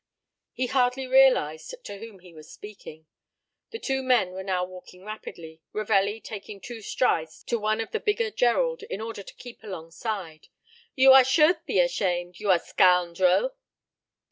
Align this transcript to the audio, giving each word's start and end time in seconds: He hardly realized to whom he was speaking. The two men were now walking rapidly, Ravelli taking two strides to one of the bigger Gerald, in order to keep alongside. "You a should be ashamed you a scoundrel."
He 0.51 0.65
hardly 0.65 1.05
realized 1.05 1.75
to 1.83 1.99
whom 1.99 2.17
he 2.21 2.33
was 2.33 2.51
speaking. 2.51 3.05
The 3.69 3.77
two 3.77 4.01
men 4.01 4.31
were 4.31 4.41
now 4.41 4.65
walking 4.65 5.05
rapidly, 5.05 5.61
Ravelli 5.75 6.19
taking 6.23 6.59
two 6.59 6.81
strides 6.81 7.43
to 7.43 7.59
one 7.59 7.79
of 7.79 7.91
the 7.91 7.99
bigger 7.99 8.31
Gerald, 8.31 8.81
in 8.81 8.99
order 8.99 9.21
to 9.21 9.35
keep 9.35 9.63
alongside. 9.63 10.47
"You 10.95 11.13
a 11.13 11.23
should 11.23 11.63
be 11.67 11.79
ashamed 11.79 12.39
you 12.39 12.49
a 12.49 12.57
scoundrel." 12.57 13.53